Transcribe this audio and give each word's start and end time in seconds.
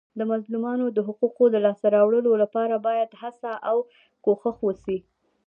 د 0.19 0.21
مظلومانو 0.31 0.85
د 0.91 0.97
حقوقو 1.07 1.45
د 1.51 1.55
لاسته 1.65 1.87
راوړلو 1.95 2.31
لپاره 2.43 2.75
باید 2.87 3.09
هڅه 3.21 3.51
او 3.69 3.77
کوښښ 4.25 4.57
وسي. 4.65 4.97